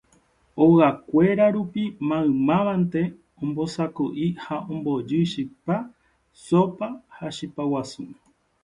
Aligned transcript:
ogakuéra 0.65 1.45
rupi 1.55 1.83
maymávante 2.07 3.01
ombosako'i 3.43 4.27
ha 4.43 4.57
ombojy 4.71 5.21
chipa, 5.31 5.77
sópa 6.45 6.87
ha 7.15 7.27
chipa 7.37 7.63
guasu. 7.69 8.03